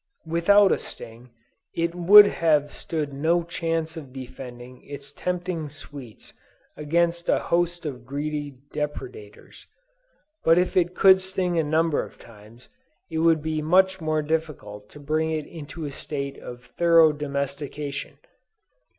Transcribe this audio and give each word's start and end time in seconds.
Without 0.25 0.71
a 0.71 0.79
sting, 0.79 1.29
it 1.75 1.93
would 1.93 2.25
have 2.25 2.73
stood 2.73 3.13
no 3.13 3.43
chance 3.43 3.95
of 3.95 4.11
defending 4.11 4.81
its 4.83 5.11
tempting 5.11 5.69
sweets 5.69 6.33
against 6.75 7.29
a 7.29 7.37
host 7.37 7.85
of 7.85 8.03
greedy 8.03 8.57
depredators; 8.73 9.67
but 10.43 10.57
if 10.57 10.75
it 10.75 10.95
could 10.95 11.21
sting 11.21 11.59
a 11.59 11.63
number 11.63 12.03
of 12.03 12.17
times, 12.17 12.67
it 13.11 13.19
would 13.19 13.43
be 13.43 13.61
much 13.61 14.01
more 14.01 14.23
difficult 14.23 14.89
to 14.89 14.99
bring 14.99 15.29
it 15.29 15.45
into 15.45 15.85
a 15.85 15.91
state 15.91 16.39
of 16.39 16.63
thorough 16.65 17.11
domestication. 17.11 18.17